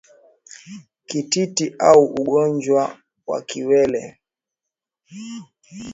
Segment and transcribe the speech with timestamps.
[1.07, 4.19] Kititi au Ugonjwa wa Kiwele